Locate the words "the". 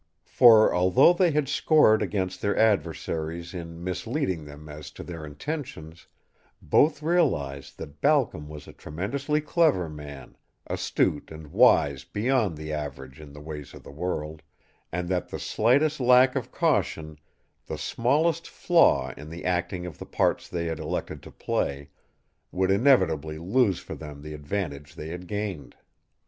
12.57-12.73, 13.31-13.41, 13.83-13.91, 15.29-15.37, 17.67-17.77, 19.29-19.45, 19.99-20.07, 24.23-24.33